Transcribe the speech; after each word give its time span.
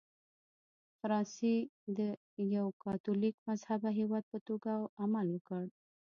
فرانسې 0.99 1.53
د 1.97 1.99
یوه 2.55 2.71
کاتولیک 2.83 3.35
مذهبه 3.47 3.89
هېواد 3.99 4.23
په 4.31 4.37
توګه 4.47 4.71
عمل 5.03 5.27
وکړ. 5.31 5.63